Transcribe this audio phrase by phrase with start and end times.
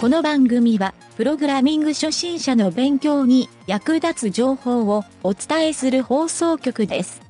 [0.00, 7.20] この番組は、プログラミング初心者の勉強に役立つ情報をお伝えする放送局です。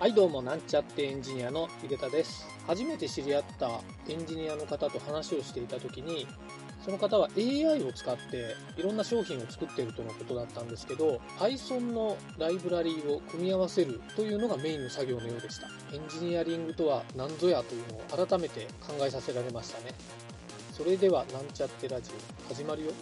[0.00, 2.44] はいどうもなんちゃってエンジニアのゆげたです。
[2.66, 6.26] 初めて知り合ったエンジニアの方と話をしていた時に
[6.84, 15.68] その方は AI を使っていろんな商品を作っているとのことだったんですけど Python のライブラリーを組み合わせるというのがメインの作業のようでした。
[15.94, 19.94] エンジニアリングとは何ぞやというのを改めて考えさせられましたね。
[20.76, 22.10] それではなんちゃってラジ
[22.50, 22.92] オ始まるよ。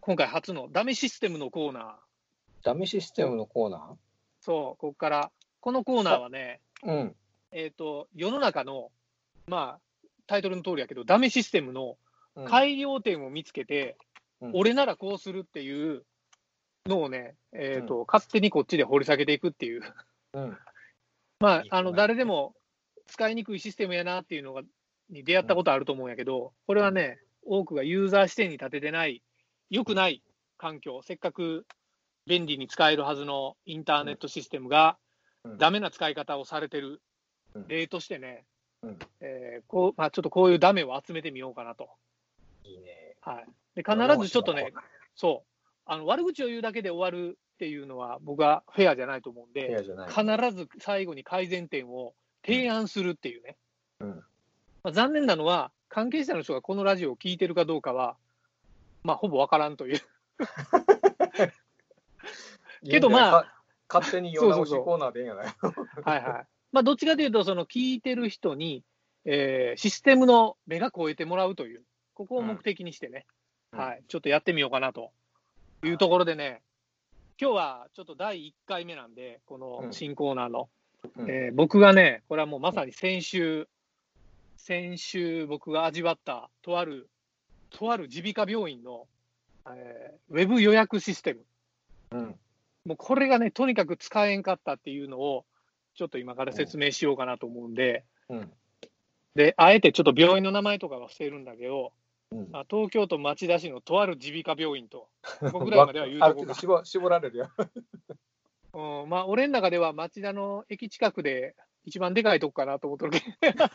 [0.00, 1.84] 今回初のダメシステムのコーナー。
[2.64, 3.92] ダメシステムのコーナ
[4.40, 5.30] そう、ここから、
[5.60, 7.16] このコーナーはね、ーうん。
[7.52, 8.90] えっ、と、世の中の、
[9.46, 11.98] まあ、タイトルの通りやけど、ダメシステムの
[12.34, 12.44] うん。
[12.46, 13.96] 改良点を見つけて、
[14.40, 14.50] うん。
[14.54, 16.04] 俺ならこうするっていう
[16.86, 19.82] のをね、えっ、と、勝手にこっちで掘り下げていくっていう。
[20.36, 20.58] うん。
[21.40, 22.54] まあ、あの、ね誰でも
[23.06, 24.62] 使いにくいシステムやなっていうのが、
[25.08, 29.22] に出会ったことあると思うんやけど、これはね、多くがユーザー視点に立ててない、
[29.70, 30.22] 良くない
[30.58, 31.66] 環境、せっかく
[32.26, 34.98] 便利に使えるはずのインターネットシステムが、
[35.44, 35.58] うん。
[35.58, 37.00] ダメな使い方をされてる
[37.54, 37.68] うん。
[37.68, 38.44] 例としてね、
[38.82, 38.98] うん。
[39.20, 41.88] えーこうまあ、ちょっとこういうダメを集めてみようかなと。
[42.64, 43.16] いいね。
[43.20, 44.72] はい、で必ずちょっとね、
[45.14, 45.50] そう。
[45.86, 49.82] あの悪口を言うだけで終わるっていうのは、僕はフェアじゃないと思うん部で。
[50.08, 52.12] 必ず最後に改善点を
[52.44, 53.56] 提案するっていうね。
[54.00, 54.08] うん。
[54.82, 58.18] まあ、残念なのは、関係者の人がこのラジオを聞いてるかどうかは、
[59.04, 60.00] まあ、ほぼわからんという。
[62.84, 63.54] けどまああ、
[63.88, 65.46] 勝手に世直しコーナーでいいんやない
[66.04, 66.46] はいはい。
[66.72, 68.84] まあ、どっちかというと、その聞いてる人に、
[69.24, 73.24] えーシステムの目が超えてもらうという、ここを目的にしてね、
[73.72, 75.10] うんはい、ちょっとやってみようかなと
[75.82, 76.60] いうところでね、
[77.38, 80.70] 今日はちょっと第1回目なんで、この新コーナーの、
[81.18, 83.68] うんえー僕がね、これはもうまさに先週、
[84.56, 87.10] 先週僕が味わった、とある、
[87.68, 89.06] とある耳鼻科病院の、
[89.66, 91.44] えーウェブ予約システム。
[92.12, 92.38] うん。
[92.86, 95.44] もうこれがね、とにかく使えんかったっていうのを、
[95.94, 98.50] ちょっと今から説明しようかなと思うんで、うん。
[99.34, 101.92] で、あえてちょっと病院の名前とかは伏せるんだけど、
[102.32, 102.48] うん。
[102.50, 105.08] まあ、東京都町田市のとある耳鼻科病院と、
[105.40, 107.50] ここぐらいまでは言うあとこ絞絞られるよ。
[108.74, 111.54] うん、まあ、俺の中では町田の駅近くで
[111.84, 113.64] 一番でかいとこかなと思ってるけど。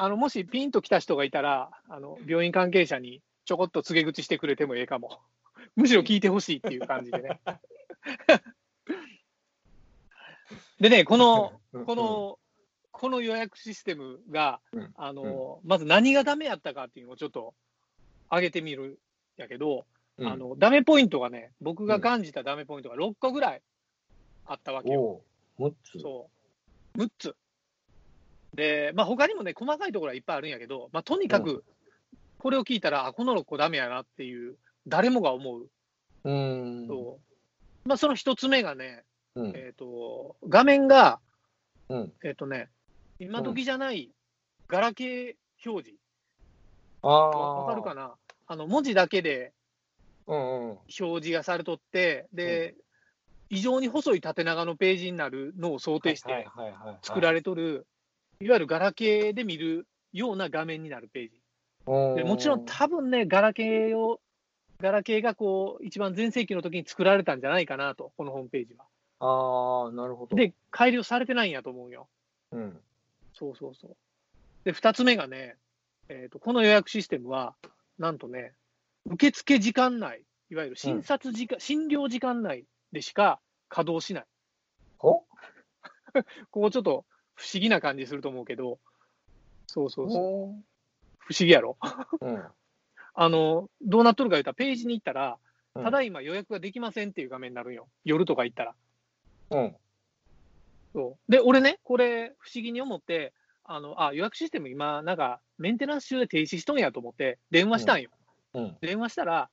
[0.00, 5.20] あの、もしピンと来た人がいたら、あの、病院関係者にちょこっと告げ口してくれてもええかも。
[5.74, 7.40] むしろ聞いてほしいっていう感じでね。
[10.78, 12.37] でね、この、うんこ、の、
[12.98, 17.54] この予約システムが、うんあの、まず何がダメやったかっていうのをちょっと
[18.30, 18.96] 上げてみるん
[19.36, 19.86] やけど、
[20.18, 23.62] うんあ、の、ダメポイントがね、僕が感じたダメポイントが6個ぐらい
[24.46, 25.22] あったわけよ。
[25.58, 25.98] おう、6つ。
[26.00, 26.28] そ
[26.96, 26.98] う。
[26.98, 27.36] 6つ。
[28.54, 31.64] で、まあ他にもね、細かいところはいっぱいあるんやけど、まあとにかうく、
[32.38, 34.56] これを聞いたら、あ、この6個ダメやなっていう、
[34.88, 35.70] 誰もが思う。
[36.24, 36.88] うーん。
[36.88, 37.20] そ
[37.84, 39.04] うまあその1つ目がね、
[39.36, 39.52] うん。
[39.54, 41.20] えっ、と、画面が、
[41.88, 42.12] うん。
[42.24, 42.68] えっ、とね、
[43.20, 44.10] 今時じゃない、
[44.68, 45.34] ガラケー
[45.64, 46.00] 表示。
[47.02, 47.30] ああ。
[47.64, 48.14] わかるかな？
[48.46, 49.52] あの、文字だけで
[50.26, 50.68] うんうん。
[50.70, 52.74] 表示がされとって、で、
[53.50, 56.46] 異常に細い縦長のページになるのを想定して。
[57.02, 57.86] 作られとる、
[58.40, 61.40] いわゆるガラケーで見るような画面になるページ。
[61.86, 64.20] うんでもちろん多分ね、ガラケーを、
[64.80, 68.84] ガラケーがこう、一番全盛期の時に作られたんじゃないかなと、このホームページは。
[69.20, 72.08] ああ、なるほど。、で、改良されてないんやと思うよ。
[72.52, 72.80] うん。
[73.38, 73.96] そうそうそう。
[74.64, 75.56] で、二つ目がね、
[76.08, 77.54] えっ、と、この予約システムは、
[77.98, 78.52] なんとね、
[79.06, 84.24] 受付時間内、いわゆる診察時間、診療時間内でしか稼働しない。
[84.98, 85.24] ほ？
[86.50, 87.04] ここちょっと
[87.34, 88.80] 不思議な感じすると思うけど、
[89.66, 90.16] そうそうそう。
[90.18, 90.54] ほ
[91.18, 91.76] 不思議やろ？
[92.20, 92.44] うん。
[93.14, 95.38] あの、どうなっとるか言ったら、ページに行ったら、
[95.74, 97.88] うんただいま予約ができませんっていう画面になるんよ。
[98.04, 98.74] 夜とか行ったら。
[99.50, 99.76] うん。
[100.98, 108.10] そうで、俺ね、これ、不思議に思って、あの、あ、予約システム今、なんか、メンテナンス中で停止しとんやと思って、電話したんよ。
[108.54, 108.76] うん。
[108.80, 109.48] 電話したら、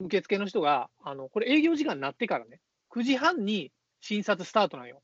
[0.00, 2.60] 受付の人が、あの、これ営業時間になってからね、
[2.92, 5.02] 9時半に診察スタートなんよ。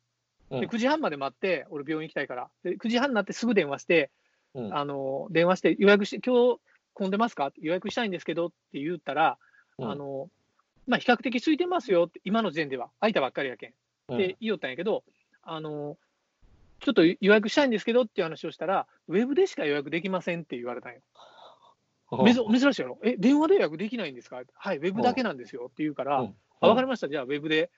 [0.51, 2.51] うんで、9時半まで待って、俺病院行きたいから。
[2.63, 4.11] で、9時半になってすぐ電話して、
[4.55, 4.75] うん。
[4.75, 6.61] あの、電話して、予約して、今日
[6.95, 7.53] 混んでますか？
[7.59, 9.37] 予約したいんですけどって言ったら、
[9.77, 10.31] うんあの、
[10.87, 13.71] まあ、比較的空いてますよって、今の時点では、空いたばっかりやけん。
[13.71, 15.05] うんって言いよったんやけど、
[15.43, 15.97] あの、
[16.81, 21.01] ちょっと予約したいんですけどっていう話をしたら、ウェブでしか予約できませんって言われたんよ。
[22.51, 24.43] 珍しいやろえ、電話で予約できないんですか？
[24.55, 26.35] はい、ウェブだけなんですよって言うから、うん。
[26.61, 27.71] あ分かりました、じゃあウェブで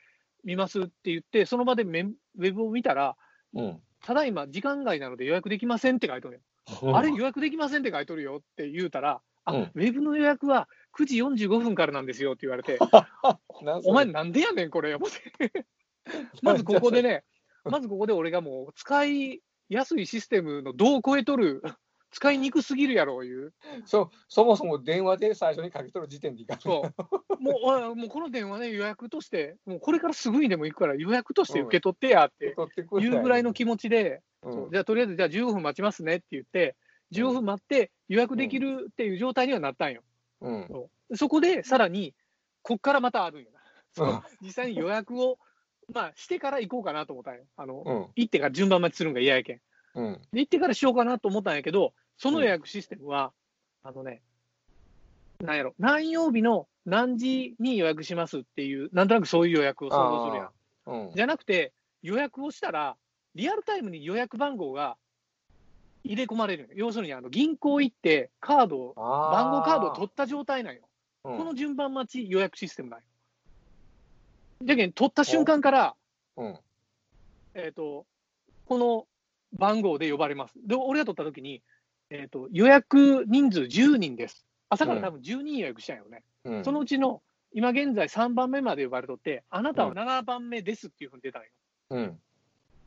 [0.43, 3.17] 見ますって言って、その場でメンウェブを見たら、
[3.55, 3.81] うん。
[4.01, 6.97] ただいま時間外なので予約できませんって書いてるよ。
[6.97, 9.61] あれ予約できませんって書いてるよって言うたら、あ、うん。
[9.63, 10.69] ウェブの予約は
[10.99, 11.17] 9時
[11.47, 12.79] 45分からなんですよって言われて、
[13.85, 15.67] お前なんでやねんこれ、思って。
[16.43, 17.25] まずここでね、
[17.71, 21.63] まずここで俺がもう使いやすいシステムの度を超えとる、
[22.11, 23.53] 使いにくすぎるやろいう。
[23.87, 26.61] そそもそも電話で最初にかけとる時点でいかん。
[26.61, 27.43] そう。
[27.43, 36.77] もう、あもうこの電話ね、予約として、もうこれからすぐにでも行くから予約として受け取ってやって取ってくいうぐらいの気持ちで、うんじゃあとりあえずじゃあ15分待ちますねって言って、
[37.13, 40.03] 15分待って予約できるっていう状態にはなったんよ。
[40.41, 40.69] うん。
[41.17, 42.15] そこでさらに、
[42.63, 43.51] こっからまたあるんよ
[43.97, 44.25] な。
[44.41, 45.39] 実際に予約を、
[45.93, 47.43] まあ、してから行こうかなと思ったんよ。
[47.57, 48.07] あの、うん。
[48.17, 49.61] 行ってから順番待ちするんが嫌やけん。
[49.95, 50.13] うん。
[50.33, 53.33] で行ってからしようかなと思ったんやけど、その予約システムは、
[53.83, 54.23] あのね、
[55.41, 61.07] なんやろ、何曜日の何時に予約しますっていう、なんとなくそういう予約を想像するやん。
[61.07, 61.15] うん。
[61.15, 61.73] じゃなくて、
[62.03, 62.97] 予約をしたら、
[63.35, 64.97] リアルタイムに予約番号が
[66.05, 70.83] 入れ込まれる要するにあの銀行行って、カードを、番号カードを取った状態なんよ。
[70.83, 70.89] うん
[71.25, 73.07] この順番待ち予約システムなんよ。
[74.65, 75.95] じゃけん、取った瞬間から、
[76.37, 76.59] うん。
[77.55, 78.07] えっ、と、
[78.67, 79.07] この
[79.53, 80.55] 番号で呼ばれます。
[80.67, 81.63] で、俺が取ったときに、
[82.11, 84.47] えっ、と、予約人数10人です。
[84.71, 86.23] 朝から多分10人予約したんよね。
[86.45, 86.65] うん。
[86.65, 87.23] そのうちの、
[87.53, 91.49] 今現在3番目まで呼ばれとって、あなたは7番目ですっていうふうに出たんよ。
[91.91, 92.21] うん。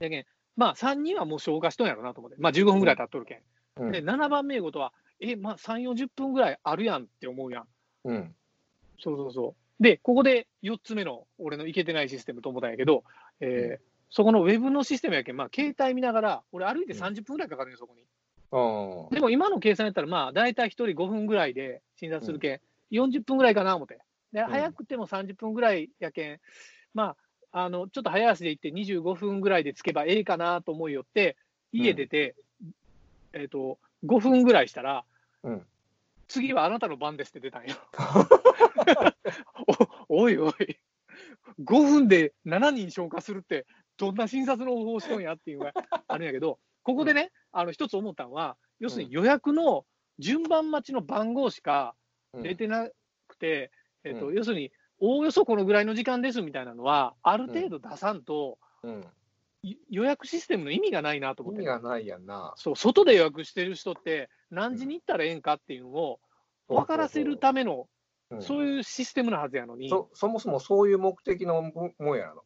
[0.01, 0.25] じゃけん、
[0.57, 2.37] まあ3人はもう消化しとんやろなと思って。
[2.39, 3.41] まあ15分ぐらい経っとるけん。
[3.77, 3.91] うん。
[3.91, 7.67] で、7番目いうことは、え、まあ3、40分ぐらいあるやんって思うやん。
[8.05, 8.35] うん。
[8.99, 9.66] そうそうそう。
[9.79, 13.03] で、ここで4つ目の俺のいけてないシステムと思ったんやけど、
[13.39, 18.03] えーそこのウェブのシステムやけん、まあ、携帯見ながら、俺歩いて30分ぐらいかかるんよ、そこに。
[18.51, 19.13] うん。
[19.13, 22.59] でも今の計算やったら、まあ、大体1人5分ぐらいで診察するけん、
[22.91, 23.99] 40分ぐらいかな思って。
[24.31, 26.39] で、ん早くても30分ぐらいやけん、
[26.93, 27.15] ま
[27.51, 31.35] あ、あの、ちょっと早足で行って25分ぐらいで着けばええかなと思いよって、
[31.73, 32.35] 家出て、
[33.33, 35.03] えっ、と、5分ぐらいしたら、
[35.43, 35.65] うん。
[36.27, 37.75] 次はあなたの番ですって出たんよ。
[40.09, 40.53] おおいおい、
[41.63, 43.65] 5分で7人消化するって、
[43.97, 45.73] どんな診察の方法しとんやっていうのが
[46.07, 49.85] あるんやけど、ここでね、あの一つ思ったのは、要するに予約の
[50.19, 51.95] 順番待ちの番号しか
[52.33, 52.87] うん出てな
[53.27, 53.71] くて、
[54.03, 59.05] えっとう要するに、おおよそこのぐらいの時間ですみたいなのは、ある程度出さんと、うん。
[59.63, 61.67] い予約システムの意味がないなと思って意味。
[61.67, 62.53] がないやんな。
[62.57, 66.19] そう外で予約してる人って、何時に行ったらええんかっていうのを
[66.67, 67.85] 分からせるための、うん
[68.41, 72.43] そういうシステムなはずやのに、そそもそもそういう目的のももんやろ。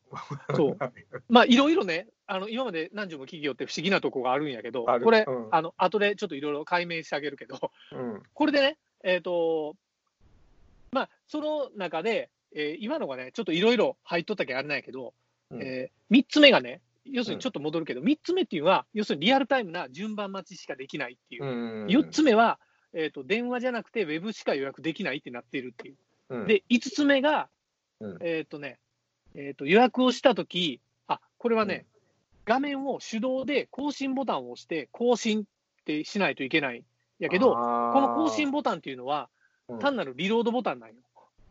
[0.56, 0.78] そう
[1.28, 8.24] まあいろいろね、あの今まで何十も企業って不思議なとこがあるんやけど、これ、うんあの後でちょっといろいろ解明してあげるけど、うん。
[8.32, 9.76] これでね、えっ、と、
[10.92, 15.16] まあ、その中で、えー今のがね、ちょっといろいろ入っとったけんあれなんやけど、
[15.50, 21.46] うんえ3つ目がね、要するにちょっと戻るけど、3つ目っていうのは、要するにリアルタイムな順番待ちしかできないっていう。
[21.46, 21.48] う
[21.86, 21.88] ん。
[21.88, 22.60] 4つ目は、
[22.94, 25.96] えーと、電話じゃなくて、ウェブしか予約できないってなっているっていう。
[26.30, 27.50] うん、で、5つ目が、
[28.00, 28.80] うんえっ、とね、
[29.36, 31.86] えっ、と、予約をしたとき、あ、これはね、
[32.46, 35.44] 画面を手動で更新ボタンを押して、更新っ
[35.86, 36.84] てしないといけない。
[37.20, 39.42] やけど、この更新ボタンっていうのは、うん
[39.80, 40.96] 単なるリロードボタンなんよ。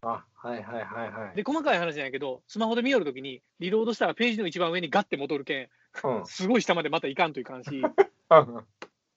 [0.02, 1.37] あ、はいはいはいはい。
[1.37, 5.71] で、細かい話なんやけど、スマホで見よるときに、リロードしたらページの一番上にガッて戻るけ
[6.04, 7.71] うんん、 すごい下までまたいかんといかんし、
[8.30, 8.66] うん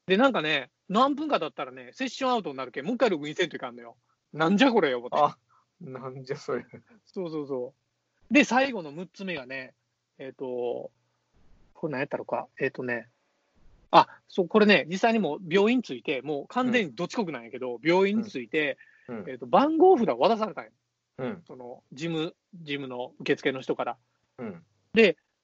[0.06, 3.96] で、なんかね、何分かだったらね、セッションアウトになるけん、もう一回ログインせんといかんのよ。
[4.34, 5.18] なんじゃこれよ、思って。
[5.18, 5.38] あ、
[5.80, 6.66] なんじゃそれ。
[7.06, 7.74] そうそうそ
[8.30, 8.34] う。
[8.34, 9.74] で、最後の6つ目がね、
[10.18, 10.92] えっ、と、
[11.74, 13.08] これ何やったのか、えっ、とね、
[13.92, 18.93] あそう、これね、実際にもう病院ついて、もう完全にどっちこくなんやけど、病院について、うん
[19.28, 20.72] えっ、と、番号札を渡されたんよ。
[21.20, 21.44] うん。
[21.46, 23.98] その、事務、事務の受付の人から。
[24.40, 24.64] うん。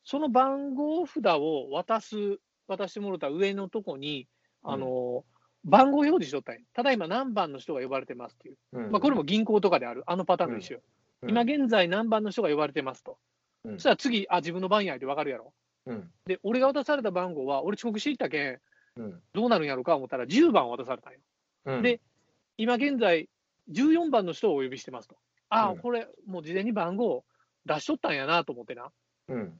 [0.03, 4.27] その番号札を渡す、渡してもらった上のとこに、
[4.63, 5.23] あの、
[5.65, 8.57] 番号表示しとったんよただいま何番の人が呼ばれてますっていう。
[8.73, 8.91] うん。
[8.91, 10.79] まあ、これも銀行とかである、あのパターンと一緒
[11.27, 13.17] 今現在何番の人が呼ばれてますと。
[13.65, 15.53] うんそしたら次、あ、自分の番やって分かるやろ。
[15.85, 16.09] うん。
[16.25, 18.59] で、俺が渡された番号は、俺遅刻していったけん、
[18.95, 19.21] うん。
[19.33, 21.19] どうなるんやろうか思ったら10番渡されたんよ。
[21.65, 21.81] うん。
[21.81, 21.99] で、
[22.57, 23.29] 今現在、
[23.71, 25.15] 14番の人をお呼びしてますと。
[25.49, 27.23] ああ、うんこれ、もう事前に番号
[27.65, 28.91] 出しとったんやなと思ってな。
[29.29, 29.59] うん。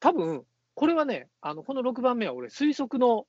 [0.00, 3.26] 多分これはね、あのこの6番目は俺、推測の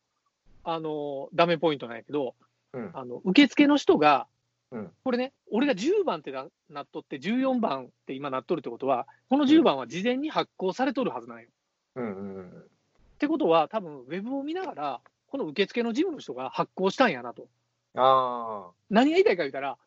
[0.63, 2.35] あのダメポイントなんやけど、
[2.73, 2.91] うん。
[2.93, 4.27] あの受付の人が、
[4.71, 11.47] うんこれね、俺が10番ってななっとって、14番って今なっとるってことは、この10番は事前に発行されとるはずなんよ。
[11.95, 12.05] うん。
[12.05, 12.49] うん。
[12.49, 17.47] ってことは、多分ウェブを見ながら、この受付の事務の人が発行したんやなと。
[17.95, 19.77] あ何が言いたいか言ったら、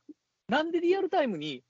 [0.49, 1.63] なんでリアルタイムに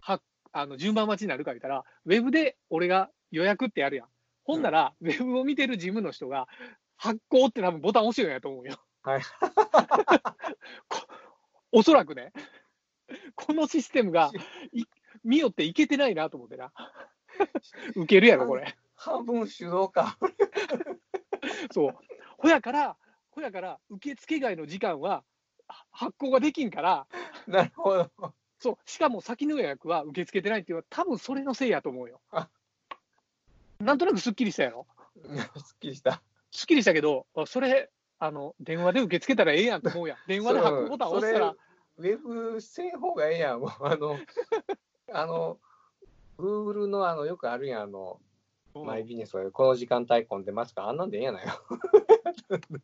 [0.00, 0.20] は
[0.52, 4.06] あの順番待ちになるか言ったら、ウェブで俺が予約ってやるやん。
[4.44, 6.48] ほんなら、ウェブを見てる事務の人が、
[6.96, 8.80] 発行って多分ボタン押してるんやと思うよ。
[9.02, 9.22] はい
[10.88, 11.00] こ
[11.72, 12.32] おそらくね、
[13.34, 14.30] このシステムが
[14.72, 14.84] い
[15.24, 16.72] 見よっていけてないなと思ってな。
[17.96, 18.76] 受けるやろ、これ。
[18.94, 20.18] 半分手動か。
[21.72, 21.96] そう。
[22.38, 22.96] ほやから、
[23.30, 25.24] ほやから、受付外の時間はは
[25.90, 27.06] 発行ができんから、
[27.46, 28.10] なるほど。
[28.58, 32.48] そう、しかも先の予約は受け付けてないっていうのは、多分それのせいやと思うよあ。
[33.80, 34.86] なんとなくすっきりしたやろ？
[35.56, 36.22] すっきりした。
[36.52, 40.18] すっきりしたけど、あそれ、あの、電話で受け付けたらええやんと思うやん。
[40.28, 41.56] 電話で発行ボタン押したら、
[41.96, 43.60] ウェブせん方がええやん。
[43.60, 44.18] もうあの、
[45.12, 45.58] あの、
[46.38, 48.20] Google のあの、よくあるやん、あの、
[48.74, 51.52] マイビジネスはこの時間帯混んでますから、あんなんでええやないよ。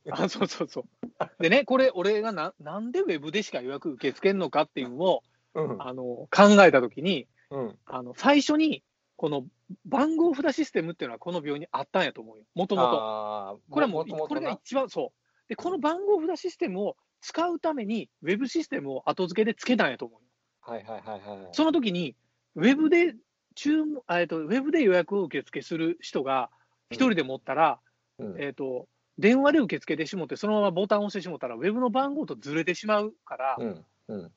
[0.12, 1.42] あそうそうそう。
[1.42, 5.23] でね、これ、俺がななんでウェブでしか予約受け付けんのかっていうのを
[5.54, 5.83] うん。
[5.83, 7.78] あの考えたときに、うん。
[7.87, 8.83] あの最初に
[9.16, 9.45] この
[9.85, 13.61] 番号札システムっていうのはこの病院にあったんやと思うよ、もともと。
[13.71, 15.49] これはもう、これがな一番そう。
[15.49, 20.28] で、この番号札システムを使うために、ウェブシステムを後付けでつけたんやと思うよ。
[20.61, 21.49] はいはいはいはい。
[21.52, 22.14] その時に、
[22.54, 23.16] ウェブで
[23.58, 26.48] 注文、あえっと、ウェブで予約を受付する人が
[26.92, 27.80] 一人で持ったら、
[28.20, 28.86] うんえっと、
[29.18, 33.84] 電話で受け付けてしもって、そのままボタンを押してしもったら、ウェブの番号とずれてしまうから、うん。
[34.08, 34.32] うん。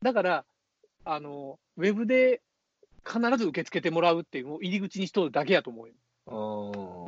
[0.00, 0.44] だから、
[1.04, 2.40] あの、ウェブで
[3.06, 5.88] 必ず受け付けてもらうっていうのを入り口にしとるだけやと思う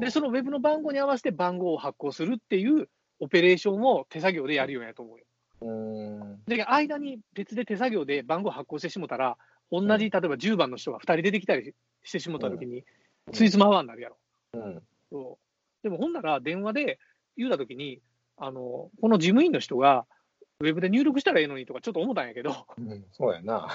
[0.00, 5.24] で、そのウェブの番号に合わせて番号を発行するっていうオペレーションを手作業でやるようやと思うよ。
[5.62, 6.44] うん。
[6.46, 9.38] で、間に別で手作業で番号発行してしもたら、
[9.70, 12.84] 同じ、例えば10番の人が2人出てきたりしてしもたときに、
[13.32, 14.18] ついつまわんなるやろ。
[14.54, 14.82] うん。
[15.10, 16.98] そうでも、ほんなら電話で
[17.36, 18.00] 言うたときに、
[18.36, 20.06] あの、この事務員の人が、
[20.60, 23.68] ウェブで入力したらええのにとかちょっと思ったんやけど、うんそうやな。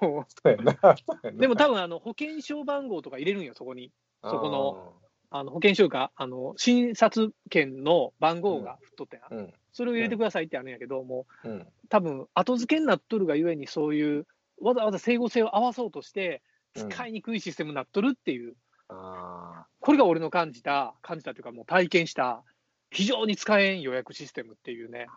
[0.00, 0.72] そうやな。
[0.96, 3.92] そうやな でも多分あの保険証番号とか入れるんよ、そこに。
[4.22, 4.94] そこの、
[5.30, 9.26] あの保険証か、あの診察券の番号が振っとったやん。
[9.26, 9.36] あー。
[9.36, 9.54] うん。
[9.72, 11.68] それを入れてくださいってあるんやけど、もううん。
[11.88, 14.26] 多分後付けになっとるがゆえに、そういう
[14.62, 16.52] わざわざ整合性を合わそうとして、うん
[16.88, 18.54] 使いにくいシステムになっとるっていう、
[18.88, 22.42] あこれが俺の感じた、感じたというか、もう体験した、
[22.90, 25.12] 非常に使えん予約システムっていうね、あ。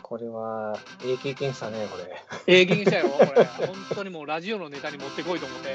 [0.00, 2.24] これは、ええ経験したね、これ。
[2.46, 5.74] ええ経験したよ、これ、 本当にもうラジオのネタに持ってこいと思って、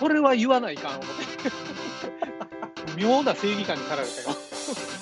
[0.00, 1.12] これは言わないかん思って、
[2.96, 5.01] 妙な正義感に駆られたよ。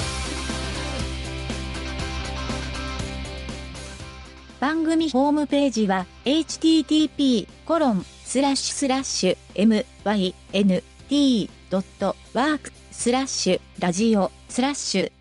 [4.60, 15.19] 番組ホームページは http コロンスラッシュスラッシュ mynt.work スラッシュラジオスラッシュ